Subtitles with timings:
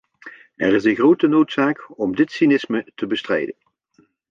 [0.55, 3.55] Er is een grote noodzaak om dit cynisme te bestrijden.